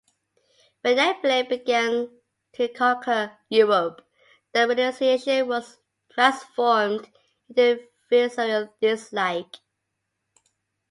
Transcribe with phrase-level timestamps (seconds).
[0.81, 2.09] When Napoleon began
[2.53, 4.01] to conquer Europe,
[4.51, 5.77] this renunciation was
[6.11, 7.07] transformed
[7.49, 9.57] into visceral dislike.